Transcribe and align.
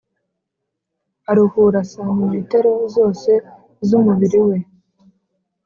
aruhura 1.29 1.79
santimetero 1.93 2.71
zose 2.95 3.31
z'umubiri 3.87 4.39
we. 4.47 4.57